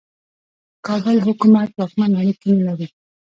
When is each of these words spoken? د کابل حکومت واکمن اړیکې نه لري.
د 0.75 0.77
کابل 0.87 1.17
حکومت 1.27 1.69
واکمن 1.73 2.11
اړیکې 2.19 2.49
نه 2.57 2.63
لري. 2.67 2.87